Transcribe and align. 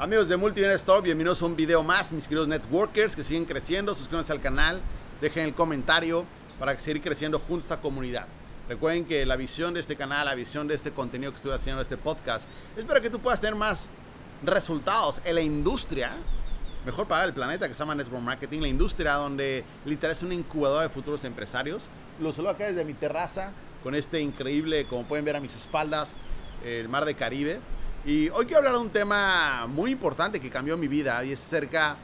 Amigos 0.00 0.28
de 0.28 0.36
Multimedia 0.36 0.76
Store, 0.76 1.02
bienvenidos 1.02 1.42
a 1.42 1.46
un 1.46 1.56
video 1.56 1.82
más, 1.82 2.12
mis 2.12 2.28
queridos 2.28 2.46
networkers 2.46 3.16
que 3.16 3.24
siguen 3.24 3.44
creciendo. 3.44 3.96
Suscríbanse 3.96 4.30
al 4.30 4.40
canal, 4.40 4.80
dejen 5.20 5.42
el 5.42 5.54
comentario 5.54 6.24
para 6.56 6.78
seguir 6.78 7.02
creciendo 7.02 7.40
junto 7.40 7.64
a 7.64 7.64
esta 7.64 7.80
comunidad. 7.80 8.26
Recuerden 8.68 9.04
que 9.06 9.26
la 9.26 9.34
visión 9.34 9.74
de 9.74 9.80
este 9.80 9.96
canal, 9.96 10.26
la 10.26 10.36
visión 10.36 10.68
de 10.68 10.76
este 10.76 10.92
contenido 10.92 11.32
que 11.32 11.36
estoy 11.38 11.50
haciendo, 11.50 11.82
este 11.82 11.96
podcast, 11.96 12.48
es 12.76 12.84
para 12.84 13.00
que 13.00 13.10
tú 13.10 13.18
puedas 13.18 13.40
tener 13.40 13.56
más 13.56 13.88
resultados 14.44 15.20
en 15.24 15.34
la 15.34 15.40
industria, 15.40 16.12
mejor 16.86 17.08
para 17.08 17.24
el 17.24 17.32
planeta, 17.32 17.66
que 17.66 17.74
se 17.74 17.80
llama 17.80 17.96
Network 17.96 18.22
Marketing, 18.22 18.60
la 18.60 18.68
industria 18.68 19.14
donde 19.14 19.64
literal 19.84 20.14
es 20.14 20.22
una 20.22 20.34
incubadora 20.34 20.84
de 20.84 20.90
futuros 20.90 21.24
empresarios. 21.24 21.90
Lo 22.20 22.32
saludo 22.32 22.52
acá 22.52 22.66
desde 22.66 22.84
mi 22.84 22.94
terraza 22.94 23.50
con 23.82 23.96
este 23.96 24.20
increíble, 24.20 24.86
como 24.86 25.02
pueden 25.08 25.24
ver 25.24 25.34
a 25.34 25.40
mis 25.40 25.56
espaldas, 25.56 26.14
el 26.64 26.88
mar 26.88 27.04
de 27.04 27.14
Caribe. 27.16 27.58
Y 28.04 28.28
hoy 28.30 28.46
quiero 28.46 28.58
hablar 28.58 28.74
de 28.74 28.78
un 28.78 28.90
tema 28.90 29.66
muy 29.66 29.90
importante 29.90 30.40
que 30.40 30.50
cambió 30.50 30.76
mi 30.76 30.88
vida 30.88 31.22
y 31.24 31.32
es 31.32 31.40
cerca 31.40 31.96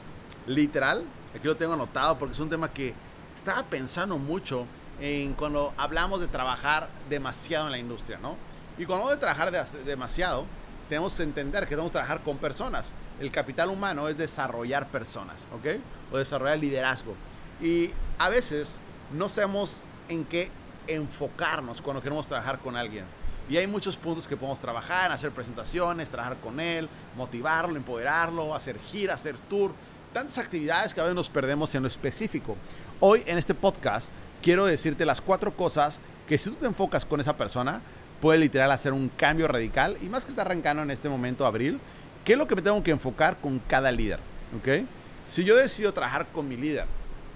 literal. 0.45 1.03
Aquí 1.33 1.47
lo 1.47 1.55
tengo 1.55 1.73
anotado 1.73 2.19
porque 2.19 2.33
es 2.33 2.39
un 2.39 2.49
tema 2.49 2.71
que 2.71 2.93
estaba 3.35 3.63
pensando 3.63 4.17
mucho 4.17 4.65
en 4.99 5.33
cuando 5.33 5.73
hablamos 5.77 6.19
de 6.19 6.27
trabajar 6.27 6.89
demasiado 7.09 7.65
en 7.67 7.71
la 7.71 7.77
industria, 7.77 8.17
¿no? 8.17 8.35
Y 8.77 8.85
cuando 8.85 9.05
hablamos 9.05 9.15
de 9.15 9.21
trabajar 9.21 9.67
demasiado, 9.85 10.45
tenemos 10.89 11.15
que 11.15 11.23
entender 11.23 11.63
que 11.63 11.69
tenemos 11.69 11.91
que 11.91 11.93
trabajar 11.93 12.21
con 12.23 12.37
personas. 12.37 12.91
El 13.19 13.31
capital 13.31 13.69
humano 13.69 14.07
es 14.09 14.17
desarrollar 14.17 14.87
personas, 14.89 15.47
¿ok? 15.53 15.81
O 16.11 16.17
desarrollar 16.17 16.59
liderazgo. 16.59 17.15
Y 17.61 17.89
a 18.19 18.29
veces 18.29 18.77
no 19.13 19.29
sabemos 19.29 19.83
en 20.09 20.25
qué 20.25 20.51
enfocarnos 20.87 21.81
cuando 21.81 22.01
queremos 22.01 22.27
trabajar 22.27 22.59
con 22.59 22.75
alguien. 22.75 23.05
Y 23.49 23.57
hay 23.57 23.67
muchos 23.67 23.95
puntos 23.95 24.27
que 24.27 24.35
podemos 24.35 24.59
trabajar, 24.59 25.11
hacer 25.11 25.31
presentaciones, 25.31 26.09
trabajar 26.09 26.37
con 26.37 26.59
él, 26.59 26.89
motivarlo, 27.15 27.75
empoderarlo, 27.75 28.55
hacer 28.55 28.79
gira, 28.79 29.13
hacer 29.13 29.37
tour, 29.37 29.71
tantas 30.13 30.37
actividades 30.37 30.93
que 30.93 31.01
a 31.01 31.03
veces 31.03 31.15
nos 31.15 31.29
perdemos 31.29 31.73
en 31.75 31.83
lo 31.83 31.87
específico. 31.87 32.55
Hoy 32.99 33.23
en 33.25 33.37
este 33.37 33.53
podcast 33.53 34.09
quiero 34.41 34.65
decirte 34.65 35.05
las 35.05 35.21
cuatro 35.21 35.55
cosas 35.55 35.99
que 36.27 36.37
si 36.37 36.49
tú 36.49 36.55
te 36.55 36.65
enfocas 36.65 37.05
con 37.05 37.19
esa 37.19 37.37
persona, 37.37 37.81
puede 38.19 38.39
literal 38.39 38.71
hacer 38.71 38.93
un 38.93 39.09
cambio 39.09 39.47
radical 39.47 39.97
y 40.01 40.05
más 40.05 40.25
que 40.25 40.31
está 40.31 40.41
arrancando 40.41 40.81
en 40.81 40.89
este 40.89 41.09
momento 41.09 41.45
abril, 41.45 41.79
¿qué 42.23 42.33
es 42.33 42.39
lo 42.39 42.47
que 42.47 42.55
me 42.55 42.61
tengo 42.61 42.81
que 42.81 42.91
enfocar 42.91 43.37
con 43.39 43.59
cada 43.59 43.91
líder? 43.91 44.19
¿Ok? 44.57 44.85
Si 45.27 45.43
yo 45.43 45.55
decido 45.55 45.93
trabajar 45.93 46.27
con 46.27 46.47
mi 46.47 46.57
líder, 46.57 46.85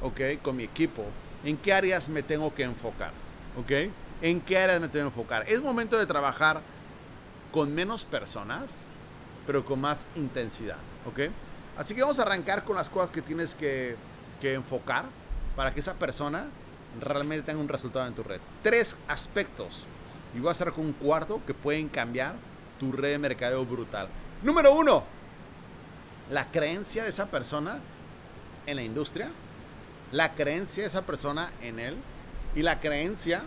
¿ok? 0.01 0.41
Con 0.41 0.55
mi 0.55 0.63
equipo, 0.63 1.03
¿en 1.43 1.57
qué 1.57 1.73
áreas 1.73 2.09
me 2.09 2.23
tengo 2.23 2.53
que 2.53 2.63
enfocar? 2.63 3.11
¿Ok? 3.59 3.91
¿En 4.21 4.41
qué 4.41 4.57
áreas 4.57 4.81
me 4.81 4.87
tengo 4.87 5.09
que 5.09 5.19
enfocar? 5.19 5.45
Es 5.47 5.61
momento 5.61 5.97
de 5.97 6.05
trabajar 6.05 6.61
con 7.51 7.73
menos 7.73 8.05
personas, 8.05 8.81
pero 9.47 9.63
con 9.63 9.79
más 9.79 10.05
intensidad, 10.15 10.77
¿ok? 11.05 11.31
Así 11.77 11.95
que 11.95 12.01
vamos 12.01 12.19
a 12.19 12.23
arrancar 12.23 12.63
con 12.63 12.75
las 12.75 12.89
cosas 12.89 13.09
que 13.11 13.21
tienes 13.21 13.55
que, 13.55 13.95
que 14.41 14.53
enfocar 14.53 15.05
para 15.55 15.73
que 15.73 15.79
esa 15.79 15.93
persona 15.93 16.47
realmente 16.99 17.43
tenga 17.43 17.61
un 17.61 17.69
resultado 17.69 18.05
en 18.07 18.13
tu 18.13 18.23
red. 18.23 18.41
Tres 18.61 18.97
aspectos. 19.07 19.85
Y 20.35 20.39
voy 20.39 20.49
a 20.49 20.51
hacer 20.51 20.71
con 20.71 20.85
un 20.85 20.93
cuarto 20.93 21.41
que 21.47 21.53
pueden 21.53 21.87
cambiar 21.87 22.33
tu 22.79 22.91
red 22.91 23.11
de 23.11 23.17
mercadeo 23.17 23.65
brutal. 23.65 24.09
Número 24.43 24.73
uno, 24.73 25.03
la 26.29 26.51
creencia 26.51 27.03
de 27.03 27.09
esa 27.09 27.27
persona 27.27 27.79
en 28.65 28.75
la 28.75 28.83
industria, 28.83 29.29
la 30.11 30.33
creencia 30.33 30.83
de 30.83 30.89
esa 30.89 31.01
persona 31.03 31.51
en 31.61 31.79
él 31.79 31.95
y 32.55 32.61
la 32.61 32.79
creencia 32.79 33.43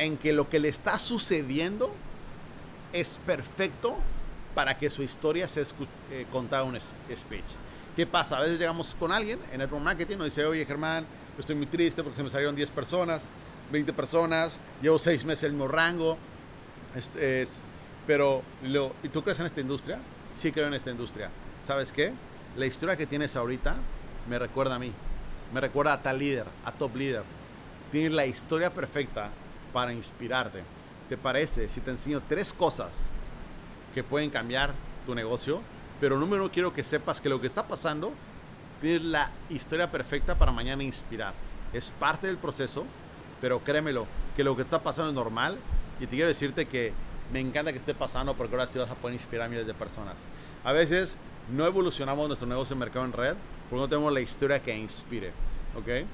en 0.00 0.16
que 0.16 0.32
lo 0.32 0.48
que 0.48 0.58
le 0.58 0.68
está 0.68 0.98
sucediendo 0.98 1.92
es 2.92 3.20
perfecto 3.26 3.96
para 4.54 4.78
que 4.78 4.88
su 4.88 5.02
historia 5.02 5.46
sea 5.46 5.62
eh, 6.10 6.26
contada 6.32 6.64
un 6.64 6.78
speech. 6.80 7.44
¿Qué 7.94 8.06
pasa? 8.06 8.38
A 8.38 8.40
veces 8.40 8.58
llegamos 8.58 8.96
con 8.98 9.12
alguien 9.12 9.38
en 9.52 9.58
Network 9.58 9.84
Marketing 9.84 10.16
nos 10.16 10.26
dice, 10.26 10.44
oye 10.44 10.64
Germán, 10.64 11.04
estoy 11.38 11.54
muy 11.54 11.66
triste 11.66 12.02
porque 12.02 12.16
se 12.16 12.22
me 12.22 12.30
salieron 12.30 12.56
10 12.56 12.70
personas, 12.70 13.22
20 13.70 13.92
personas, 13.92 14.58
llevo 14.80 14.98
6 14.98 15.24
meses 15.24 15.44
en 15.44 15.46
el 15.48 15.52
mismo 15.52 15.68
rango, 15.68 16.16
este 16.96 17.42
es, 17.42 17.58
pero, 18.06 18.42
¿y 19.02 19.08
tú 19.08 19.22
crees 19.22 19.38
en 19.40 19.46
esta 19.46 19.60
industria? 19.60 19.98
Sí 20.36 20.50
creo 20.50 20.68
en 20.68 20.74
esta 20.74 20.90
industria. 20.90 21.30
¿Sabes 21.62 21.92
qué? 21.92 22.12
La 22.56 22.64
historia 22.64 22.96
que 22.96 23.06
tienes 23.06 23.36
ahorita 23.36 23.76
me 24.28 24.38
recuerda 24.38 24.76
a 24.76 24.78
mí, 24.78 24.92
me 25.52 25.60
recuerda 25.60 25.92
a 25.92 26.02
tal 26.02 26.18
líder, 26.18 26.46
a 26.64 26.72
top 26.72 26.96
líder. 26.96 27.22
Tienes 27.92 28.12
la 28.12 28.24
historia 28.24 28.72
perfecta 28.72 29.30
para 29.72 29.92
inspirarte. 29.92 30.62
¿Te 31.08 31.16
parece 31.16 31.68
si 31.68 31.80
te 31.80 31.90
enseño 31.90 32.22
tres 32.28 32.52
cosas 32.52 33.06
que 33.94 34.04
pueden 34.04 34.30
cambiar 34.30 34.72
tu 35.06 35.14
negocio? 35.14 35.60
Pero 36.00 36.18
número 36.18 36.44
uno, 36.44 36.52
quiero 36.52 36.72
que 36.72 36.84
sepas 36.84 37.20
que 37.20 37.28
lo 37.28 37.40
que 37.40 37.46
está 37.46 37.66
pasando 37.66 38.12
es 38.82 39.02
la 39.02 39.30
historia 39.50 39.90
perfecta 39.90 40.34
para 40.36 40.52
mañana 40.52 40.82
inspirar. 40.82 41.34
Es 41.72 41.90
parte 41.90 42.26
del 42.26 42.38
proceso, 42.38 42.84
pero 43.40 43.60
créemelo, 43.60 44.06
que 44.36 44.44
lo 44.44 44.56
que 44.56 44.62
está 44.62 44.82
pasando 44.82 45.10
es 45.10 45.14
normal. 45.14 45.58
Y 45.98 46.06
te 46.06 46.16
quiero 46.16 46.28
decirte 46.28 46.66
que 46.66 46.92
me 47.32 47.40
encanta 47.40 47.72
que 47.72 47.78
esté 47.78 47.94
pasando 47.94 48.34
porque 48.34 48.54
ahora 48.54 48.66
sí 48.66 48.78
vas 48.78 48.90
a 48.90 48.94
poder 48.94 49.14
inspirar 49.14 49.46
a 49.46 49.48
miles 49.48 49.66
de 49.66 49.74
personas. 49.74 50.24
A 50.64 50.72
veces 50.72 51.18
no 51.50 51.66
evolucionamos 51.66 52.26
nuestro 52.28 52.48
negocio 52.48 52.74
en 52.74 52.80
mercado 52.80 53.04
en 53.04 53.12
red 53.12 53.34
porque 53.68 53.82
no 53.82 53.88
tenemos 53.88 54.12
la 54.12 54.20
historia 54.20 54.62
que 54.62 54.76
inspire. 54.76 55.32
¿Ok? 55.76 56.06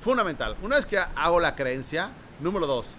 Fundamental. 0.00 0.56
Una 0.62 0.76
vez 0.76 0.86
que 0.86 0.98
hago 0.98 1.40
la 1.40 1.54
creencia, 1.54 2.10
Número 2.40 2.66
dos, 2.66 2.96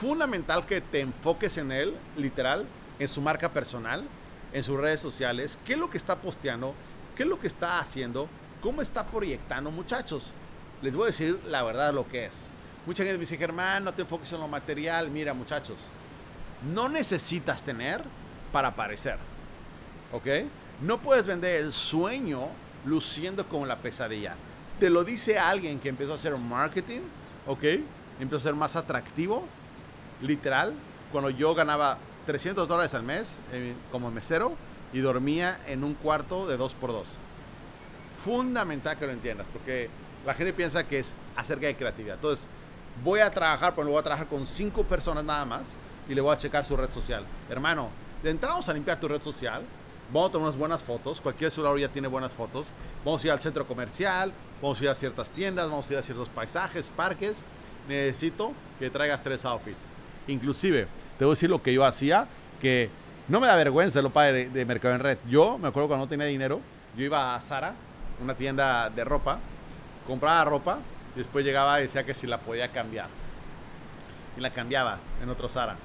fundamental 0.00 0.64
que 0.64 0.80
te 0.80 1.00
enfoques 1.00 1.58
en 1.58 1.72
él, 1.72 1.94
literal, 2.16 2.66
en 2.98 3.08
su 3.08 3.20
marca 3.20 3.50
personal, 3.50 4.04
en 4.52 4.64
sus 4.64 4.80
redes 4.80 5.00
sociales, 5.00 5.58
qué 5.64 5.74
es 5.74 5.78
lo 5.78 5.90
que 5.90 5.98
está 5.98 6.16
posteando, 6.16 6.74
qué 7.14 7.24
es 7.24 7.28
lo 7.28 7.38
que 7.38 7.48
está 7.48 7.80
haciendo, 7.80 8.28
cómo 8.62 8.80
está 8.80 9.04
proyectando, 9.04 9.70
muchachos. 9.70 10.32
Les 10.80 10.94
voy 10.94 11.04
a 11.04 11.06
decir 11.08 11.38
la 11.46 11.62
verdad 11.62 11.92
lo 11.92 12.08
que 12.08 12.26
es. 12.26 12.48
Mucha 12.86 13.02
gente 13.02 13.18
me 13.18 13.20
dice, 13.20 13.36
Germán, 13.36 13.84
no 13.84 13.92
te 13.92 14.02
enfoques 14.02 14.32
en 14.32 14.40
lo 14.40 14.48
material. 14.48 15.10
Mira, 15.10 15.34
muchachos, 15.34 15.76
no 16.72 16.88
necesitas 16.88 17.62
tener 17.62 18.02
para 18.52 18.68
aparecer. 18.68 19.18
¿Ok? 20.12 20.26
No 20.80 20.98
puedes 20.98 21.26
vender 21.26 21.60
el 21.60 21.74
sueño 21.74 22.48
luciendo 22.86 23.46
como 23.46 23.66
la 23.66 23.76
pesadilla. 23.76 24.36
Te 24.80 24.88
lo 24.88 25.04
dice 25.04 25.38
alguien 25.38 25.80
que 25.80 25.90
empezó 25.90 26.12
a 26.12 26.14
hacer 26.14 26.34
marketing, 26.36 27.00
¿ok? 27.46 27.64
Empezó 28.20 28.36
a 28.36 28.40
ser 28.40 28.54
más 28.54 28.76
atractivo, 28.76 29.44
literal, 30.22 30.74
cuando 31.12 31.30
yo 31.30 31.54
ganaba 31.54 31.98
300 32.26 32.68
dólares 32.68 32.94
al 32.94 33.02
mes 33.02 33.38
eh, 33.52 33.74
como 33.90 34.10
mesero 34.10 34.54
y 34.92 35.00
dormía 35.00 35.60
en 35.66 35.84
un 35.84 35.94
cuarto 35.94 36.46
de 36.46 36.56
2 36.56 36.74
por 36.74 36.92
2 36.92 37.08
Fundamental 38.24 38.98
que 38.98 39.06
lo 39.06 39.12
entiendas, 39.12 39.46
porque 39.52 39.88
la 40.26 40.34
gente 40.34 40.52
piensa 40.52 40.84
que 40.84 40.98
es 40.98 41.14
acerca 41.36 41.66
de 41.66 41.76
creatividad. 41.76 42.16
Entonces, 42.16 42.46
voy 43.02 43.20
a 43.20 43.30
trabajar, 43.30 43.74
pues 43.74 43.86
voy 43.86 43.96
a 43.96 44.02
trabajar 44.02 44.26
con 44.26 44.46
5 44.46 44.84
personas 44.84 45.24
nada 45.24 45.44
más 45.44 45.76
y 46.08 46.14
le 46.14 46.20
voy 46.20 46.34
a 46.34 46.38
checar 46.38 46.64
su 46.64 46.76
red 46.76 46.90
social. 46.90 47.24
Hermano, 47.48 47.88
entramos 48.24 48.68
a 48.68 48.74
limpiar 48.74 48.98
tu 48.98 49.08
red 49.08 49.22
social, 49.22 49.62
vamos 50.12 50.30
a 50.30 50.32
tomar 50.32 50.48
unas 50.48 50.58
buenas 50.58 50.82
fotos, 50.82 51.20
cualquier 51.20 51.50
celular 51.50 51.78
ya 51.78 51.88
tiene 51.88 52.08
buenas 52.08 52.34
fotos, 52.34 52.68
vamos 53.04 53.22
a 53.22 53.26
ir 53.26 53.32
al 53.32 53.40
centro 53.40 53.66
comercial, 53.66 54.32
vamos 54.60 54.80
a 54.80 54.84
ir 54.84 54.90
a 54.90 54.94
ciertas 54.94 55.30
tiendas, 55.30 55.70
vamos 55.70 55.88
a 55.88 55.92
ir 55.92 55.98
a 55.98 56.02
ciertos 56.02 56.28
paisajes, 56.28 56.90
parques, 56.94 57.44
necesito 57.88 58.52
que 58.78 58.90
traigas 58.90 59.22
tres 59.22 59.44
outfits. 59.44 59.84
Inclusive, 60.26 60.86
te 61.18 61.24
voy 61.24 61.32
a 61.32 61.34
decir 61.34 61.50
lo 61.50 61.62
que 61.62 61.72
yo 61.72 61.84
hacía, 61.84 62.28
que 62.60 62.90
no 63.28 63.40
me 63.40 63.46
da 63.46 63.56
vergüenza 63.56 64.02
lo 64.02 64.10
padre 64.10 64.48
de, 64.48 64.64
Mercado 64.64 64.94
en 64.94 65.00
Red. 65.00 65.18
Yo 65.28 65.58
me 65.58 65.68
acuerdo 65.68 65.88
cuando 65.88 66.06
no 66.06 66.08
tenía 66.08 66.26
dinero, 66.26 66.60
yo 66.96 67.04
iba 67.04 67.34
a 67.34 67.40
Zara, 67.40 67.74
una 68.22 68.34
tienda 68.34 68.90
de 68.90 69.04
ropa, 69.04 69.38
compraba 70.06 70.44
ropa, 70.44 70.78
después 71.16 71.44
llegaba 71.44 71.80
y 71.80 71.84
decía 71.84 72.04
que 72.04 72.14
si 72.14 72.26
la 72.26 72.38
podía 72.38 72.68
cambiar. 72.68 73.08
Y 74.36 74.40
la 74.40 74.50
cambiaba 74.50 74.98
en 75.22 75.28
otro 75.28 75.48
Zara. 75.48 75.76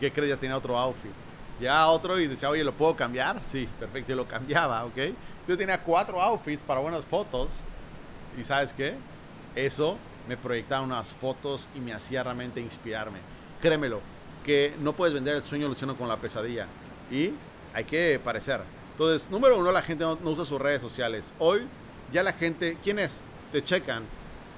¿Qué 0.00 0.12
crees? 0.12 0.30
Ya 0.30 0.36
tenía 0.36 0.56
otro 0.56 0.76
outfit. 0.76 1.12
Llegaba 1.60 1.86
otro 1.86 2.18
y 2.18 2.26
decía, 2.26 2.50
oye, 2.50 2.64
¿lo 2.64 2.72
puedo 2.72 2.96
cambiar? 2.96 3.40
Sí, 3.42 3.68
perfecto, 3.78 4.12
y 4.12 4.16
lo 4.16 4.26
cambiaba, 4.26 4.84
¿ok? 4.84 4.98
Yo 5.46 5.56
tenía 5.56 5.80
cuatro 5.80 6.20
outfits 6.20 6.64
para 6.64 6.80
buenas 6.80 7.04
fotos. 7.04 7.60
¿Y 8.38 8.44
sabes 8.44 8.72
qué? 8.72 8.94
Eso 9.54 9.96
me 10.28 10.36
proyectaba 10.36 10.84
unas 10.84 11.12
fotos 11.12 11.68
y 11.74 11.80
me 11.80 11.92
hacía 11.92 12.22
realmente 12.22 12.60
inspirarme. 12.60 13.18
Créemelo, 13.60 14.00
que 14.44 14.74
no 14.80 14.92
puedes 14.92 15.14
vender 15.14 15.36
el 15.36 15.42
sueño 15.42 15.68
luciendo 15.68 15.96
con 15.96 16.08
la 16.08 16.16
pesadilla. 16.16 16.66
Y 17.10 17.32
hay 17.72 17.84
que 17.84 18.20
parecer. 18.22 18.60
Entonces, 18.92 19.30
número 19.30 19.58
uno, 19.58 19.72
la 19.72 19.82
gente 19.82 20.04
no, 20.04 20.18
usa 20.22 20.44
sus 20.44 20.60
redes 20.60 20.80
sociales. 20.80 21.32
Hoy 21.38 21.66
ya 22.12 22.22
la 22.22 22.32
gente, 22.32 22.78
¿quiénes? 22.82 23.24
Te 23.50 23.62
checan. 23.62 24.04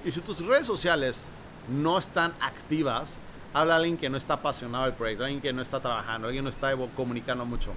Y 0.05 0.11
si 0.11 0.21
tus 0.21 0.45
redes 0.45 0.67
sociales 0.67 1.27
no 1.69 1.99
están 1.99 2.35
activas, 2.41 3.19
habla 3.55 3.77
alguien 3.77 3.97
que 3.97 4.11
no 4.11 4.19
está 4.19 4.35
apasionado 4.35 4.85
del 4.85 4.95
proyecto, 4.95 5.25
alguien 5.25 5.41
que 5.41 5.53
no 5.53 5.63
está 5.63 5.81
trabajando, 5.81 6.29
alguien 6.29 6.45
que 6.45 6.51
no 6.51 6.51
está 6.51 6.77
comunicando 6.95 7.45
mucho. 7.45 7.73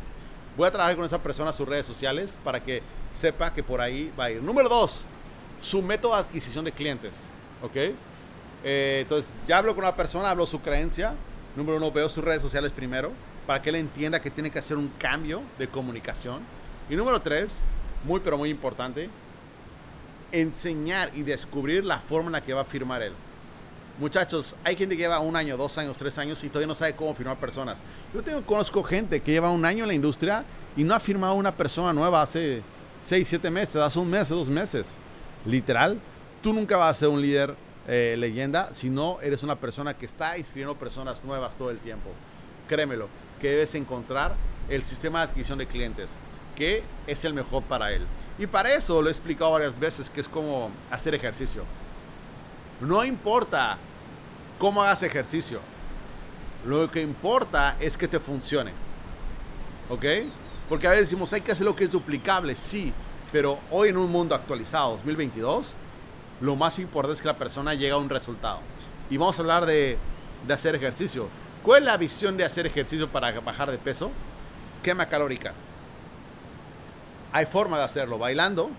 Voy 0.58 0.68
a 0.68 0.72
trabajar 0.72 0.98
con 0.98 1.06
esa 1.06 1.24
persona 1.24 1.54
sus 1.54 1.68
redes 1.68 1.86
sociales 1.86 2.38
para 2.44 2.62
que 2.62 2.84
sepa 3.16 3.54
que 3.54 3.64
por 3.64 3.80
ahí 3.80 4.12
va 4.20 4.26
a 4.26 4.32
ir. 4.32 4.44
Número 4.44 4.68
dos, 4.68 5.06
su 5.62 5.82
método 5.82 6.14
de 6.14 6.20
adquisición 6.20 6.66
de 6.66 6.72
clientes. 6.72 7.14
¿Ok? 7.62 7.76
Eh, 8.64 9.00
entonces, 9.02 9.36
ya 9.48 9.58
hablo 9.58 9.76
con 9.76 9.84
una 9.84 9.96
persona, 9.96 10.30
hablo 10.30 10.46
su 10.46 10.62
creencia. 10.62 11.14
Número 11.56 11.78
uno, 11.78 11.92
veo 11.92 12.10
sus 12.10 12.24
redes 12.24 12.42
sociales 12.42 12.72
primero 12.72 13.12
para 13.48 13.62
que 13.62 13.70
él 13.70 13.78
entienda 13.78 14.22
que 14.22 14.30
tiene 14.30 14.52
que 14.52 14.60
hacer 14.60 14.78
un 14.78 14.90
cambio 15.00 15.42
de 15.58 15.68
comunicación. 15.68 16.42
Y 16.90 16.96
número 16.96 17.20
tres, 17.22 17.60
muy 18.04 18.20
pero 18.20 18.38
muy 18.38 18.50
importante, 18.50 19.10
enseñar 20.32 21.12
y 21.16 21.24
descubrir 21.24 21.84
la 21.84 22.00
forma 22.00 22.28
en 22.28 22.34
la 22.34 22.42
que 22.42 22.54
va 22.54 22.62
a 22.62 22.66
firmar 22.66 23.02
él. 23.02 23.14
Muchachos, 23.98 24.56
hay 24.64 24.76
gente 24.76 24.96
que 24.96 25.02
lleva 25.02 25.20
un 25.20 25.36
año, 25.36 25.58
dos 25.58 25.78
años, 25.78 25.98
tres 25.98 26.18
años 26.18 26.44
y 26.44 26.50
todavía 26.50 26.68
no 26.68 26.76
sabe 26.76 26.96
cómo 26.96 27.14
firmar 27.16 27.38
personas. 27.38 27.82
Yo 28.14 28.22
tengo, 28.22 28.42
conozco 28.44 28.84
gente 28.84 29.20
que 29.20 29.32
lleva 29.32 29.50
un 29.50 29.66
año 29.66 29.84
en 29.84 29.88
la 29.88 29.94
industria 29.94 30.46
y 30.78 30.84
no 30.84 30.94
ha 30.94 31.00
firmado 31.00 31.34
una 31.34 31.52
persona 31.52 31.92
nueva 31.92 32.22
hace 32.22 32.62
seis, 33.02 33.28
siete 33.28 33.50
meses, 33.50 33.78
hace 33.78 34.00
un 34.00 34.10
mes, 34.10 34.30
dos 34.30 34.48
meses. 34.48 34.88
Literal, 35.46 36.00
tú 36.42 36.54
nunca 36.54 36.78
vas 36.78 36.98
a 36.98 37.00
ser 37.00 37.10
un 37.10 37.22
líder 37.22 37.56
eh, 37.88 38.16
leyenda 38.18 38.74
si 38.74 38.90
no 38.90 39.20
eres 39.22 39.44
una 39.44 39.56
persona 39.56 39.96
que 39.96 40.06
está 40.06 40.38
inscribiendo 40.38 40.76
personas 40.76 41.24
nuevas 41.24 41.56
todo 41.56 41.72
el 41.72 41.80
tiempo. 41.80 42.10
Créemelo, 42.68 43.08
que 43.40 43.50
debes 43.50 43.74
encontrar 43.76 44.36
el 44.70 44.84
sistema 44.84 45.20
de 45.20 45.26
adquisición 45.26 45.58
de 45.58 45.68
clientes, 45.68 46.12
que 46.56 46.84
es 47.08 47.26
el 47.26 47.34
mejor 47.34 47.64
para 47.64 47.92
él. 47.92 48.06
Y 48.38 48.48
para 48.48 48.74
eso 48.74 49.02
lo 49.02 49.08
he 49.08 49.12
explicado 49.12 49.52
varias 49.52 49.78
veces, 49.80 50.10
que 50.10 50.22
es 50.22 50.30
como 50.30 50.70
hacer 50.92 51.16
ejercicio. 51.16 51.64
No 52.80 53.04
importa 53.04 53.78
cómo 54.60 54.84
hagas 54.84 55.04
ejercicio. 55.04 55.60
Lo 56.66 56.90
que 56.92 57.02
importa 57.02 57.76
es 57.80 57.98
que 57.98 58.08
te 58.08 58.20
funcione. 58.20 58.72
¿Ok? 59.90 60.06
Porque 60.68 60.86
a 60.86 60.92
veces 60.92 61.10
decimos, 61.10 61.34
hay 61.34 61.42
que 61.42 61.52
hacer 61.52 61.66
lo 61.66 61.76
que 61.76 61.86
es 61.86 61.92
duplicable, 61.92 62.56
sí, 62.56 62.94
pero 63.32 63.58
hoy 63.72 63.90
en 63.90 63.98
un 63.98 64.12
mundo 64.12 64.36
actualizado, 64.36 64.92
2022, 64.92 65.74
lo 66.42 66.56
más 66.56 66.80
importante 66.80 67.16
es 67.16 67.22
que 67.22 67.28
la 67.28 67.38
persona 67.38 67.74
llegue 67.74 67.92
a 67.92 67.98
un 67.98 68.10
resultado. 68.10 68.60
Y 69.10 69.18
vamos 69.18 69.38
a 69.38 69.42
hablar 69.42 69.66
de, 69.66 69.98
de 70.48 70.54
hacer 70.54 70.76
ejercicio. 70.76 71.28
¿Cuál 71.64 71.84
es 71.84 71.86
la 71.86 71.98
visión 71.98 72.38
de 72.38 72.46
hacer 72.46 72.66
ejercicio 72.66 73.10
para 73.10 73.38
bajar 73.42 73.70
de 73.70 73.78
peso? 73.78 74.12
Quema 74.84 75.08
calórica. 75.08 75.54
Hay 77.32 77.46
forma 77.46 77.78
de 77.78 77.84
hacerlo, 77.84 78.18
bailando, 78.18 78.70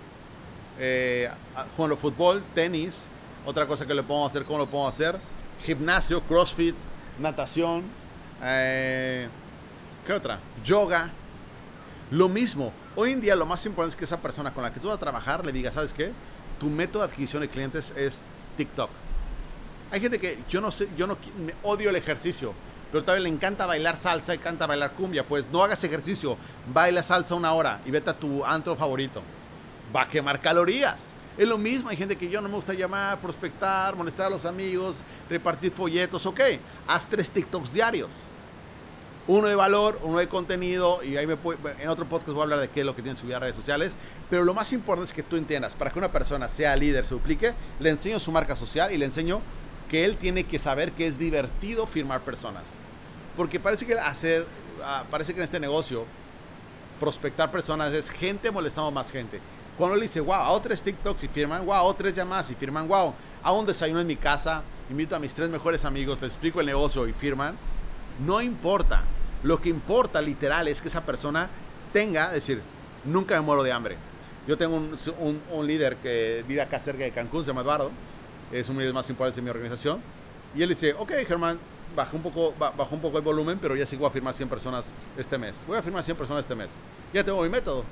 eh, 0.78 1.30
jugando 1.76 1.96
fútbol, 1.96 2.42
tenis. 2.54 3.06
Otra 3.46 3.66
cosa 3.66 3.86
que 3.86 3.94
le 3.94 4.02
podemos 4.02 4.30
hacer, 4.30 4.44
¿cómo 4.44 4.60
lo 4.60 4.66
podemos 4.66 4.94
hacer? 4.94 5.18
Gimnasio, 5.64 6.22
crossfit, 6.22 6.74
natación. 7.18 7.84
Eh, 8.42 9.28
¿Qué 10.06 10.12
otra? 10.12 10.40
Yoga. 10.64 11.10
Lo 12.10 12.28
mismo. 12.28 12.72
Hoy 12.96 13.12
en 13.12 13.20
día 13.20 13.36
lo 13.36 13.46
más 13.46 13.64
importante 13.66 13.92
es 13.92 13.96
que 13.96 14.04
esa 14.04 14.20
persona 14.20 14.52
con 14.52 14.64
la 14.64 14.72
que 14.72 14.80
tú 14.80 14.88
vas 14.88 14.96
a 14.96 15.00
trabajar 15.00 15.44
le 15.44 15.52
diga, 15.52 15.70
¿sabes 15.70 15.92
qué? 15.92 16.12
Tu 16.60 16.68
método 16.68 17.02
de 17.02 17.08
adquisición 17.08 17.42
de 17.42 17.48
clientes 17.48 17.92
es 17.96 18.20
TikTok. 18.56 18.90
Hay 19.90 20.00
gente 20.00 20.20
que 20.20 20.38
yo 20.48 20.60
no 20.60 20.70
sé, 20.70 20.88
yo 20.96 21.08
no 21.08 21.16
me 21.44 21.54
odio 21.64 21.90
el 21.90 21.96
ejercicio 21.96 22.54
pero 22.90 23.04
tal 23.04 23.16
vez 23.16 23.22
le 23.22 23.28
encanta 23.28 23.66
bailar 23.66 23.96
salsa, 23.96 24.32
le 24.32 24.38
encanta 24.38 24.66
bailar 24.66 24.92
cumbia, 24.92 25.24
pues 25.24 25.46
no 25.52 25.62
hagas 25.62 25.82
ejercicio, 25.84 26.36
baila 26.72 27.02
salsa 27.02 27.34
una 27.34 27.52
hora 27.52 27.80
y 27.86 27.90
vete 27.90 28.10
a 28.10 28.14
tu 28.14 28.44
antro 28.44 28.74
favorito. 28.74 29.22
Va 29.94 30.02
a 30.02 30.08
quemar 30.08 30.40
calorías. 30.40 31.14
Es 31.38 31.48
lo 31.48 31.56
mismo, 31.56 31.88
hay 31.88 31.96
gente 31.96 32.16
que 32.16 32.28
yo 32.28 32.40
no 32.40 32.48
me 32.48 32.56
gusta 32.56 32.74
llamar, 32.74 33.18
prospectar, 33.20 33.94
molestar 33.96 34.26
a 34.26 34.30
los 34.30 34.44
amigos, 34.44 35.02
repartir 35.28 35.72
folletos, 35.72 36.26
ok, 36.26 36.40
haz 36.86 37.06
tres 37.06 37.30
TikToks 37.30 37.72
diarios. 37.72 38.10
Uno 39.30 39.46
de 39.46 39.54
valor, 39.54 40.00
uno 40.02 40.18
de 40.18 40.26
contenido, 40.26 41.04
y 41.04 41.16
ahí 41.16 41.24
me 41.24 41.36
en 41.78 41.88
otro 41.88 42.04
podcast 42.04 42.30
voy 42.30 42.40
a 42.40 42.42
hablar 42.42 42.58
de 42.58 42.68
qué 42.68 42.80
es 42.80 42.86
lo 42.86 42.96
que 42.96 43.00
tienen 43.00 43.16
subir 43.16 43.36
a 43.36 43.38
redes 43.38 43.54
sociales, 43.54 43.94
pero 44.28 44.42
lo 44.42 44.54
más 44.54 44.72
importante 44.72 45.08
es 45.08 45.14
que 45.14 45.22
tú 45.22 45.36
entiendas, 45.36 45.76
para 45.76 45.92
que 45.92 46.00
una 46.00 46.10
persona 46.10 46.48
sea 46.48 46.74
líder, 46.74 47.04
se 47.04 47.14
duplique, 47.14 47.54
le 47.78 47.90
enseño 47.90 48.18
su 48.18 48.32
marca 48.32 48.56
social 48.56 48.90
y 48.90 48.98
le 48.98 49.04
enseño 49.04 49.40
que 49.88 50.04
él 50.04 50.16
tiene 50.16 50.42
que 50.42 50.58
saber 50.58 50.90
que 50.90 51.06
es 51.06 51.16
divertido 51.16 51.86
firmar 51.86 52.22
personas. 52.22 52.64
Porque 53.36 53.60
parece 53.60 53.86
que 53.86 53.96
hacer, 53.96 54.46
ah, 54.82 55.04
parece 55.08 55.32
que 55.32 55.38
en 55.38 55.44
este 55.44 55.60
negocio, 55.60 56.06
prospectar 56.98 57.52
personas 57.52 57.92
es 57.92 58.10
gente 58.10 58.50
molestando 58.50 58.90
más 58.90 59.12
gente. 59.12 59.38
Cuando 59.78 59.94
le 59.94 60.02
dice, 60.02 60.18
wow, 60.18 60.34
hago 60.34 60.60
tres 60.60 60.82
TikToks 60.82 61.22
y 61.22 61.28
firman, 61.28 61.64
wow, 61.64 61.74
hago 61.74 61.94
tres 61.94 62.16
llamadas 62.16 62.50
y 62.50 62.56
firman, 62.56 62.88
wow, 62.88 63.14
hago 63.44 63.60
un 63.60 63.66
desayuno 63.66 64.00
en 64.00 64.08
mi 64.08 64.16
casa, 64.16 64.62
invito 64.90 65.14
a 65.14 65.20
mis 65.20 65.32
tres 65.32 65.48
mejores 65.50 65.84
amigos, 65.84 66.20
les 66.20 66.32
explico 66.32 66.58
el 66.58 66.66
negocio 66.66 67.06
y 67.06 67.12
firman, 67.12 67.56
no 68.26 68.40
importa. 68.40 69.04
Lo 69.42 69.60
que 69.60 69.68
importa 69.68 70.20
literal 70.20 70.68
es 70.68 70.80
que 70.80 70.88
esa 70.88 71.04
persona 71.04 71.48
tenga, 71.92 72.28
es 72.28 72.34
decir, 72.34 72.62
nunca 73.04 73.34
me 73.34 73.40
muero 73.40 73.62
de 73.62 73.72
hambre. 73.72 73.96
Yo 74.46 74.56
tengo 74.56 74.76
un, 74.76 75.42
un 75.50 75.66
líder 75.66 75.96
que 75.96 76.44
vive 76.46 76.60
acá 76.60 76.78
cerca 76.78 77.04
de 77.04 77.10
Cancún, 77.10 77.42
se 77.42 77.48
llama 77.48 77.62
Eduardo, 77.62 77.90
es 78.52 78.68
un 78.68 78.78
líder 78.78 78.92
más 78.92 79.08
importante 79.10 79.36
de 79.36 79.42
mi 79.42 79.50
organización. 79.50 80.00
Y 80.54 80.62
él 80.62 80.68
dice, 80.70 80.94
ok, 80.94 81.12
Germán, 81.26 81.58
bajó 81.94 82.16
un, 82.16 82.22
poco, 82.22 82.54
bajó 82.58 82.94
un 82.94 83.00
poco 83.00 83.18
el 83.18 83.24
volumen, 83.24 83.58
pero 83.60 83.76
ya 83.76 83.84
voy 83.96 84.06
a 84.06 84.10
firmar 84.10 84.34
100 84.34 84.48
personas 84.48 84.86
este 85.16 85.38
mes. 85.38 85.64
Voy 85.66 85.78
a 85.78 85.82
firmar 85.82 86.02
100 86.02 86.16
personas 86.16 86.44
este 86.44 86.54
mes. 86.54 86.70
Ya 87.12 87.24
tengo 87.24 87.42
mi 87.42 87.48
método. 87.48 87.84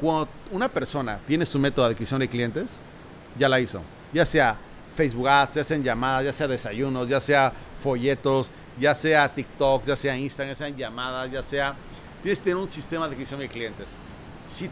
Cuando 0.00 0.28
una 0.50 0.68
persona 0.68 1.18
tiene 1.26 1.46
su 1.46 1.58
método 1.58 1.86
de 1.86 1.92
adquisición 1.92 2.20
de 2.20 2.28
clientes, 2.28 2.78
ya 3.38 3.48
la 3.48 3.60
hizo. 3.60 3.80
Ya 4.12 4.24
sea 4.24 4.56
Facebook 4.96 5.28
Ads, 5.28 5.54
ya 5.54 5.64
sean 5.64 5.82
llamadas, 5.82 6.24
ya 6.24 6.32
sea 6.32 6.48
desayunos, 6.48 7.08
ya 7.08 7.20
sea 7.20 7.52
folletos, 7.82 8.50
ya 8.78 8.94
sea 8.94 9.28
TikTok, 9.32 9.84
ya 9.84 9.96
sea 9.96 10.16
Instagram, 10.16 10.54
ya 10.54 10.56
sean 10.56 10.76
llamadas, 10.76 11.30
ya 11.30 11.42
sea... 11.42 11.74
Tienes 12.22 12.38
que 12.38 12.44
tener 12.44 12.56
un 12.56 12.68
sistema 12.68 13.06
de 13.06 13.14
adquisición 13.14 13.40
de 13.40 13.48
clientes. 13.48 13.88
Si 14.48 14.70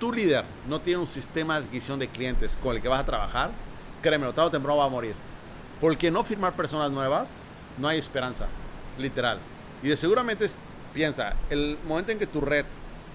tu 0.00 0.12
líder 0.12 0.44
no 0.68 0.80
tiene 0.80 1.00
un 1.00 1.06
sistema 1.06 1.60
de 1.60 1.66
adquisición 1.66 1.98
de 1.98 2.08
clientes 2.08 2.58
con 2.60 2.74
el 2.74 2.82
que 2.82 2.88
vas 2.88 3.00
a 3.00 3.06
trabajar, 3.06 3.50
créeme, 4.02 4.26
tarde 4.26 4.48
o 4.48 4.50
temprano 4.50 4.78
va 4.78 4.86
a 4.86 4.88
morir. 4.88 5.14
Porque 5.80 6.10
no 6.10 6.24
firmar 6.24 6.54
personas 6.54 6.90
nuevas, 6.90 7.30
no 7.78 7.86
hay 7.86 7.98
esperanza, 7.98 8.46
literal. 8.98 9.38
Y 9.82 9.88
de 9.88 9.96
seguramente 9.96 10.46
piensa, 10.92 11.34
el 11.50 11.78
momento 11.86 12.10
en 12.10 12.18
que 12.18 12.26
tu 12.26 12.40
red 12.40 12.64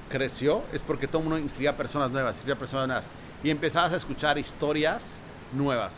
creció 0.10 0.64
es 0.72 0.82
porque 0.82 1.08
todo 1.08 1.20
el 1.22 1.30
mundo 1.30 1.40
inscribía 1.40 1.76
personas 1.76 2.12
nuevas, 2.12 2.36
inscribía 2.36 2.58
personas 2.58 2.88
nuevas. 2.88 3.10
Y 3.44 3.50
empezabas 3.50 3.92
a 3.92 3.98
escuchar 3.98 4.38
historias 4.38 5.20
nuevas. 5.52 5.96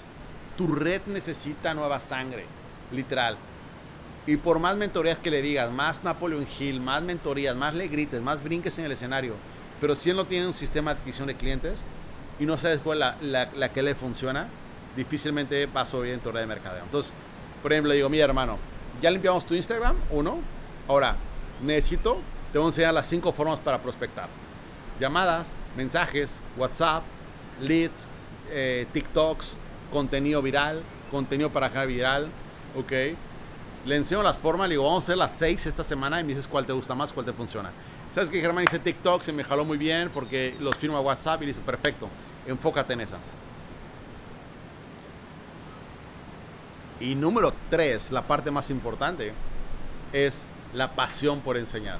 Tu 0.57 0.67
red 0.67 1.01
necesita 1.05 1.73
nueva 1.75 1.99
sangre, 1.99 2.45
literal. 2.91 3.37
Y 4.27 4.37
por 4.37 4.59
más 4.59 4.75
mentorías 4.75 5.19
que 5.19 5.29
le 5.29 5.41
digas, 5.41 5.71
más 5.71 6.03
Napoleon 6.03 6.47
Hill, 6.59 6.79
más 6.79 7.03
mentorías, 7.03 7.55
más 7.55 7.75
le 7.75 7.87
grites, 7.87 8.21
más 8.21 8.43
brinques 8.43 8.77
en 8.79 8.85
el 8.85 8.91
escenario, 8.91 9.35
pero 9.79 9.95
si 9.95 10.09
él 10.09 10.15
no 10.15 10.25
tiene 10.25 10.47
un 10.47 10.53
sistema 10.53 10.93
de 10.93 10.99
adquisición 10.99 11.27
de 11.27 11.35
clientes 11.35 11.83
y 12.39 12.45
no 12.45 12.57
sabes 12.57 12.79
cuál 12.79 12.99
la, 12.99 13.69
que 13.73 13.83
le 13.83 13.93
funciona, 13.93 14.47
difícilmente 14.95 15.67
va 15.67 15.81
a 15.81 15.85
sobrevivir 15.85 16.15
en 16.15 16.23
tu 16.23 16.31
red 16.31 16.41
de 16.41 16.47
mercadeo. 16.47 16.83
Entonces, 16.83 17.13
por 17.61 17.71
ejemplo, 17.71 17.93
digo, 17.93 18.09
mi 18.09 18.19
hermano, 18.19 18.57
ya 19.01 19.11
limpiamos 19.11 19.45
tu 19.45 19.53
Instagram, 19.53 19.95
uno. 20.09 20.39
Ahora, 20.87 21.15
necesito, 21.61 22.19
te 22.51 22.57
voy 22.57 22.65
a 22.65 22.69
enseñar 22.69 22.93
las 22.93 23.07
cinco 23.07 23.31
formas 23.31 23.59
para 23.59 23.79
prospectar. 23.79 24.27
Llamadas, 24.99 25.51
mensajes, 25.75 26.39
WhatsApp, 26.57 27.03
leads, 27.59 28.07
eh, 28.49 28.87
TikToks, 28.91 29.53
contenido 29.91 30.41
viral, 30.41 30.81
contenido 31.11 31.49
para 31.49 31.67
generar 31.67 31.87
viral, 31.87 32.27
¿ok? 32.75 33.17
Le 33.85 33.95
enseño 33.95 34.23
las 34.23 34.37
formas, 34.37 34.67
le 34.67 34.73
digo, 34.73 34.83
vamos 34.83 35.03
a 35.03 35.05
hacer 35.05 35.17
las 35.17 35.31
seis 35.31 35.65
esta 35.67 35.83
semana 35.83 36.19
y 36.19 36.23
me 36.23 36.29
dices 36.29 36.47
cuál 36.47 36.65
te 36.65 36.73
gusta 36.73 36.95
más, 36.95 37.13
cuál 37.13 37.25
te 37.25 37.33
funciona. 37.33 37.69
¿Sabes 38.13 38.29
que 38.29 38.41
Germán 38.41 38.65
dice 38.65 38.79
TikTok? 38.79 39.21
Se 39.21 39.31
me 39.31 39.43
jaló 39.43 39.63
muy 39.63 39.77
bien 39.77 40.09
porque 40.11 40.55
los 40.59 40.75
firma 40.75 40.99
WhatsApp 40.99 41.43
y 41.43 41.47
dice, 41.47 41.61
perfecto, 41.61 42.09
enfócate 42.47 42.93
en 42.93 43.01
esa. 43.01 43.17
Y 46.99 47.13
número 47.13 47.53
tres, 47.69 48.11
la 48.11 48.23
parte 48.23 48.49
más 48.49 48.71
importante, 48.71 49.33
es 50.13 50.45
la 50.73 50.95
pasión 50.95 51.41
por 51.41 51.55
enseñar. 51.55 51.99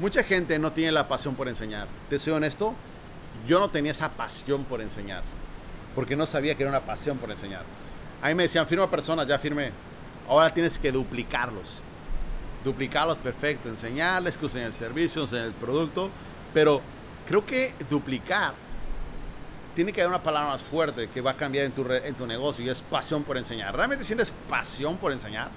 Mucha 0.00 0.24
gente 0.24 0.58
no 0.58 0.72
tiene 0.72 0.90
la 0.90 1.06
pasión 1.06 1.36
por 1.36 1.46
enseñar. 1.46 1.86
Te 2.08 2.18
soy 2.18 2.32
honesto, 2.32 2.74
yo 3.46 3.60
no 3.60 3.70
tenía 3.70 3.92
esa 3.92 4.08
pasión 4.08 4.64
por 4.64 4.80
enseñar, 4.80 5.22
porque 5.94 6.16
no 6.16 6.26
sabía 6.26 6.56
que 6.56 6.62
era 6.64 6.70
una 6.70 6.80
pasión 6.80 7.18
por 7.18 7.30
enseñar. 7.30 7.62
A 8.22 8.28
mí 8.28 8.34
me 8.34 8.44
decían, 8.44 8.66
firma 8.66 8.90
personas, 8.90 9.28
ya 9.28 9.38
firmé. 9.38 9.70
Ahora 10.30 10.54
tienes 10.54 10.78
que 10.78 10.92
duplicarlos. 10.92 11.82
Duplicarlos, 12.62 13.18
perfecto. 13.18 13.68
Enseñarles 13.68 14.36
que 14.36 14.46
usen 14.46 14.62
el 14.62 14.72
servicio, 14.72 15.24
usen 15.24 15.42
el 15.42 15.52
producto. 15.52 16.08
Pero 16.54 16.80
creo 17.26 17.44
que 17.44 17.74
duplicar 17.90 18.54
tiene 19.74 19.92
que 19.92 20.00
haber 20.02 20.14
una 20.14 20.22
palabra 20.22 20.50
más 20.50 20.62
fuerte 20.62 21.08
que 21.08 21.20
va 21.20 21.32
a 21.32 21.36
cambiar 21.36 21.64
en 21.64 21.72
tu, 21.72 21.84
en 21.90 22.14
tu 22.14 22.28
negocio 22.28 22.64
y 22.64 22.68
es 22.68 22.80
pasión 22.80 23.24
por 23.24 23.38
enseñar. 23.38 23.74
¿Realmente 23.74 24.04
sientes 24.04 24.32
pasión 24.48 24.96
por 24.98 25.10
enseñar? 25.10 25.48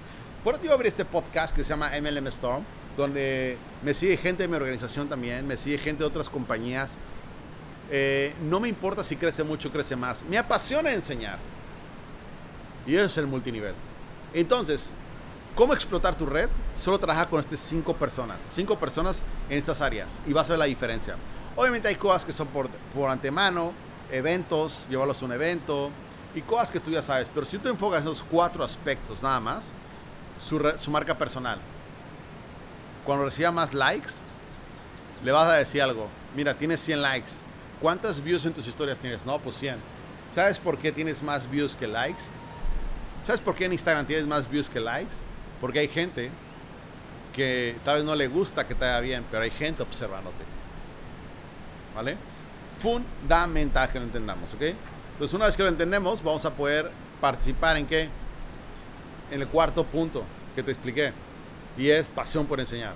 Por 0.44 0.56
eso 0.56 0.64
yo 0.64 0.74
abrí 0.74 0.88
este 0.88 1.06
podcast 1.06 1.56
que 1.56 1.64
se 1.64 1.70
llama 1.70 1.92
MLM 2.00 2.28
Storm, 2.28 2.64
donde 2.98 3.58
me 3.84 3.94
sigue 3.94 4.18
gente 4.18 4.44
de 4.44 4.48
mi 4.48 4.56
organización 4.56 5.08
también, 5.08 5.46
me 5.46 5.56
sigue 5.56 5.78
gente 5.78 6.02
de 6.02 6.08
otras 6.08 6.30
compañías. 6.30 6.98
Eh, 7.92 8.34
no 8.42 8.60
me 8.60 8.70
importa 8.70 9.04
si 9.04 9.18
crece 9.18 9.44
mucho 9.44 9.70
o 9.70 9.72
crece 9.72 9.96
más. 9.96 10.24
Me 10.24 10.38
apasiona 10.38 10.92
enseñar. 10.92 11.38
Y 12.88 12.96
eso 12.96 13.06
es 13.06 13.18
el 13.18 13.28
multinivel. 13.28 13.76
Entonces, 14.34 14.92
¿cómo 15.56 15.74
explotar 15.74 16.16
tu 16.16 16.26
red? 16.26 16.50
Solo 16.80 17.00
trabaja 17.00 17.30
con 17.30 17.40
estas 17.40 17.60
cinco 17.60 17.94
personas. 17.94 18.42
Cinco 18.50 18.78
personas 18.78 19.22
en 19.50 19.58
estas 19.58 19.82
áreas. 19.82 20.20
Y 20.28 20.34
vas 20.34 20.48
a 20.50 20.54
ver 20.54 20.60
la 20.60 20.66
diferencia. 20.66 21.16
Obviamente 21.56 21.88
hay 21.88 21.96
cosas 21.96 22.26
que 22.26 22.32
son 22.32 22.48
por, 22.48 22.70
por 22.94 23.10
antemano 23.10 23.74
eventos, 24.12 24.86
llevarlos 24.90 25.22
a 25.22 25.26
un 25.26 25.32
evento 25.34 25.90
y 26.36 26.42
cosas 26.42 26.72
que 26.72 26.80
tú 26.80 26.92
ya 26.92 27.02
sabes. 27.02 27.28
Pero 27.34 27.46
si 27.46 27.58
tú 27.58 27.70
enfocas 27.70 28.02
en 28.02 28.08
esos 28.08 28.24
cuatro 28.24 28.64
aspectos 28.64 29.22
nada 29.22 29.40
más, 29.40 29.72
su, 30.46 30.62
su 30.80 30.92
marca 30.92 31.18
personal, 31.18 31.60
cuando 33.06 33.26
reciba 33.26 33.52
más 33.52 33.74
likes, 33.74 34.14
le 35.24 35.32
vas 35.32 35.48
a 35.48 35.54
decir 35.54 35.82
algo. 35.82 36.08
Mira, 36.36 36.54
tienes 36.54 36.82
100 36.82 37.02
likes. 37.02 37.32
¿Cuántas 37.82 38.22
views 38.24 38.46
en 38.46 38.54
tus 38.54 38.68
historias 38.68 39.00
tienes? 39.00 39.26
No, 39.26 39.40
pues 39.40 39.56
100. 39.58 39.78
¿Sabes 40.32 40.60
por 40.60 40.78
qué 40.78 40.92
tienes 40.92 41.22
más 41.22 41.50
views 41.50 41.76
que 41.76 41.88
likes? 41.88 42.22
¿Sabes 43.24 43.40
por 43.40 43.56
qué 43.56 43.66
en 43.66 43.72
Instagram 43.72 44.06
tienes 44.06 44.28
más 44.28 44.50
views 44.50 44.70
que 44.70 44.82
likes? 44.82 45.16
Porque 45.62 45.80
hay 45.80 45.88
gente 45.88 46.30
que 47.34 47.78
tal 47.84 47.96
vez 47.96 48.04
no 48.04 48.16
le 48.16 48.28
gusta 48.28 48.68
que 48.68 48.76
te 48.76 48.82
vaya 48.82 49.00
bien, 49.00 49.26
pero 49.32 49.44
hay 49.44 49.52
gente 49.52 49.82
observándote. 49.82 50.44
¿Vale? 51.96 52.18
Fundamental 52.80 53.90
que 53.90 54.00
lo 54.00 54.06
entendamos, 54.06 54.54
¿ok? 54.54 54.62
Entonces, 55.14 55.34
una 55.34 55.46
vez 55.46 55.56
que 55.56 55.64
lo 55.64 55.70
entendemos, 55.70 56.22
vamos 56.22 56.44
a 56.44 56.54
poder 56.54 56.92
participar 57.22 57.78
en 57.78 57.86
qué? 57.86 58.10
En 59.32 59.42
el 59.42 59.48
cuarto 59.48 59.86
punto 59.86 60.24
que 60.54 60.62
te 60.62 60.72
expliqué. 60.72 61.14
Y 61.78 61.90
es 61.90 62.10
pasión 62.10 62.46
por 62.46 62.60
enseñar. 62.60 62.94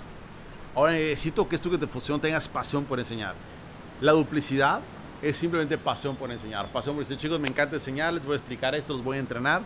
Ahora 0.76 0.92
necesito 0.92 1.48
que 1.48 1.56
esto 1.56 1.72
que 1.72 1.78
te 1.78 1.88
funcione 1.88 2.22
tengas 2.22 2.50
pasión 2.50 2.84
por 2.84 3.00
enseñar. 3.00 3.34
La 4.02 4.12
duplicidad 4.12 4.82
es 5.22 5.38
simplemente 5.38 5.78
pasión 5.78 6.16
por 6.16 6.30
enseñar. 6.32 6.70
Pasión 6.72 6.96
por 6.96 7.06
decir, 7.06 7.18
chicos, 7.18 7.40
me 7.40 7.48
encanta 7.48 7.78
enseñar, 7.78 8.14
les 8.14 8.26
voy 8.26 8.34
a 8.34 8.38
explicar 8.38 8.76
esto, 8.76 8.94
los 8.94 9.04
voy 9.04 9.18
a 9.18 9.20
entrenar. 9.22 9.62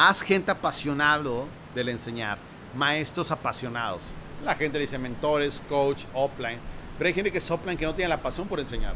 Haz 0.00 0.22
gente 0.22 0.48
apasionado 0.52 1.48
del 1.74 1.88
enseñar. 1.88 2.38
Maestros 2.76 3.32
apasionados. 3.32 4.04
La 4.44 4.54
gente 4.54 4.78
dice 4.78 4.96
mentores, 4.96 5.60
coach, 5.68 6.04
offline. 6.14 6.60
Pero 6.96 7.08
hay 7.08 7.14
gente 7.14 7.32
que 7.32 7.38
es 7.38 7.50
offline 7.50 7.76
que 7.76 7.84
no 7.84 7.92
tiene 7.92 8.08
la 8.08 8.22
pasión 8.22 8.46
por 8.46 8.60
enseñar. 8.60 8.94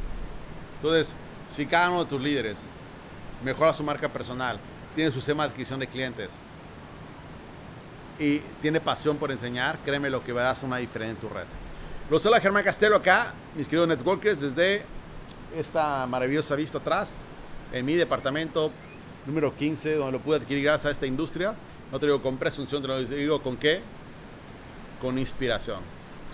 Entonces, 0.77 1.13
si 1.51 1.67
cada 1.67 1.91
uno 1.91 2.05
de 2.05 2.09
tus 2.09 2.23
líderes 2.23 2.57
mejora 3.43 3.75
su 3.75 3.83
marca 3.83 4.09
personal, 4.09 4.61
tiene 4.95 5.11
su 5.11 5.17
sistema 5.17 5.43
de 5.43 5.51
adquisición 5.51 5.81
de 5.81 5.89
clientes 5.89 6.31
y 8.21 8.39
tiene 8.61 8.81
pasión 8.81 9.17
por 9.17 9.33
enseñar, 9.33 9.79
créeme 9.85 10.09
lo 10.09 10.23
que 10.23 10.33
va 10.33 10.43
a 10.43 10.45
dar 10.55 10.57
una 10.63 10.77
diferencia 10.77 11.15
en 11.15 11.17
tu 11.17 11.29
red. 11.29 11.47
Los 12.11 12.23
Germán 12.41 12.63
Castelo 12.63 12.95
acá, 12.95 13.35
mis 13.57 13.67
queridos 13.67 13.89
networkers, 13.89 14.41
desde 14.41 14.85
esta 15.57 16.07
maravillosa 16.07 16.55
vista 16.55 16.79
atrás, 16.79 17.23
en 17.73 17.85
mi 17.85 17.97
departamento 17.97 18.71
número 19.27 19.55
15, 19.57 19.97
donde 19.97 20.13
lo 20.13 20.21
pude 20.21 20.37
adquirir 20.37 20.65
gracias 20.65 20.87
a 20.87 20.91
esta 20.91 21.07
industria. 21.07 21.55
No 21.91 21.99
te 21.99 22.07
digo 22.07 22.23
con 22.23 22.37
presunción, 22.37 22.83
te 22.83 22.89
lo 22.89 23.03
digo 23.03 23.43
con 23.43 23.57
qué? 23.57 23.81
Con 25.01 25.19
inspiración. 25.19 25.81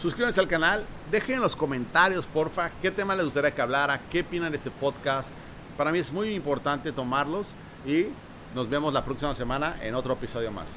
Suscríbanse 0.01 0.39
al 0.39 0.47
canal, 0.47 0.85
dejen 1.11 1.37
en 1.37 1.41
los 1.41 1.57
comentarios, 1.57 2.27
porfa, 2.27 2.71
qué 2.81 2.91
tema 2.91 3.17
les 3.17 3.25
gustaría 3.25 3.53
que 3.53 3.61
hablara, 3.61 4.01
qué 4.09 4.21
opinan 4.21 4.53
de 4.53 4.57
este 4.57 4.71
podcast. 4.71 5.31
Para 5.77 5.91
mí 5.91 5.99
es 5.99 6.13
muy 6.13 6.35
importante 6.35 6.93
tomarlos 6.93 7.55
y 7.85 8.07
nos 8.55 8.69
vemos 8.71 8.93
la 8.93 9.05
próxima 9.05 9.35
semana 9.35 9.77
en 9.83 9.95
otro 9.95 10.13
episodio 10.15 10.53
más. 10.53 10.69